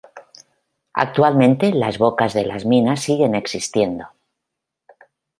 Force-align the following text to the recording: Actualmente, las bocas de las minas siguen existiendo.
Actualmente, 0.95 1.71
las 1.75 1.99
bocas 1.99 2.33
de 2.33 2.43
las 2.43 2.65
minas 2.65 3.01
siguen 3.01 3.35
existiendo. 3.35 4.07